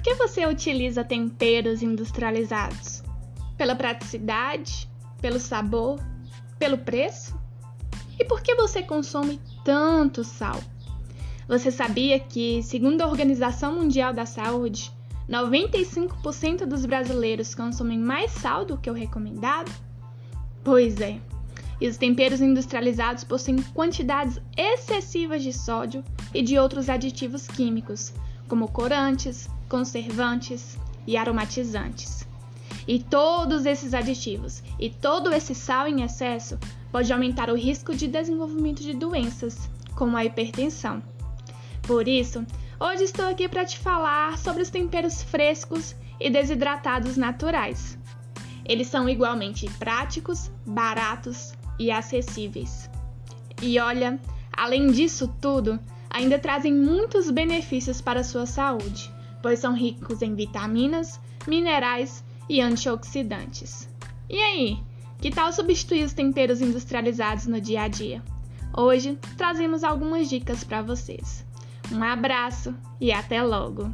[0.00, 3.02] que você utiliza temperos industrializados?
[3.56, 4.88] Pela praticidade?
[5.20, 6.00] Pelo sabor?
[6.58, 7.34] Pelo preço?
[8.18, 10.60] E por que você consome tanto sal?
[11.48, 14.92] Você sabia que, segundo a Organização Mundial da Saúde,
[15.28, 19.72] 95% dos brasileiros consomem mais sal do que o recomendado?
[20.62, 21.20] Pois é,
[21.80, 28.12] e os temperos industrializados possuem quantidades excessivas de sódio e de outros aditivos químicos,
[28.52, 32.28] como corantes, conservantes e aromatizantes.
[32.86, 36.58] E todos esses aditivos e todo esse sal em excesso
[36.90, 41.02] pode aumentar o risco de desenvolvimento de doenças, como a hipertensão.
[41.80, 42.44] Por isso,
[42.78, 47.96] hoje estou aqui para te falar sobre os temperos frescos e desidratados naturais.
[48.66, 52.90] Eles são igualmente práticos, baratos e acessíveis.
[53.62, 54.20] E olha,
[54.52, 55.80] além disso tudo,
[56.12, 59.10] ainda trazem muitos benefícios para a sua saúde,
[59.40, 61.18] pois são ricos em vitaminas,
[61.48, 63.88] minerais e antioxidantes.
[64.28, 64.78] E aí,
[65.20, 68.22] que tal substituir os temperos industrializados no dia a dia?
[68.76, 71.44] Hoje trazemos algumas dicas para vocês.
[71.90, 73.90] Um abraço e até logo!